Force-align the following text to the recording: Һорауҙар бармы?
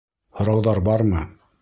Һорауҙар 0.39 0.81
бармы? 0.91 1.25